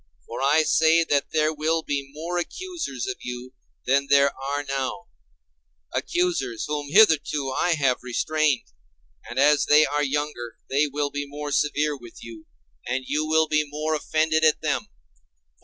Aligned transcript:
For 0.25 0.41
I 0.41 0.63
say 0.63 1.03
that 1.03 1.29
there 1.31 1.53
will 1.53 1.83
be 1.83 2.09
more 2.11 2.39
accusers 2.39 3.05
of 3.05 3.17
you 3.21 3.53
than 3.85 4.07
there 4.07 4.31
are 4.35 4.63
now; 4.63 5.09
accusers 5.93 6.65
whom 6.65 6.89
hitherto 6.89 7.51
I 7.51 7.75
have 7.75 7.99
restrained: 8.01 8.65
and 9.29 9.37
as 9.37 9.65
they 9.67 9.85
are 9.85 10.01
younger 10.01 10.55
they 10.71 10.87
will 10.87 11.11
be 11.11 11.27
more 11.27 11.51
severe 11.51 11.95
with 11.95 12.23
you, 12.23 12.47
and 12.87 13.05
you 13.07 13.27
will 13.27 13.47
be 13.47 13.63
more 13.63 13.93
offended 13.93 14.43
at 14.43 14.63
them. 14.63 14.87